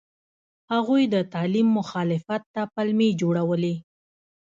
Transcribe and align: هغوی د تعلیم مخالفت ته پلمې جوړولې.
هغوی 0.73 1.03
د 1.13 1.15
تعلیم 1.33 1.67
مخالفت 1.79 2.43
ته 2.53 2.61
پلمې 2.73 3.09
جوړولې. 3.21 3.75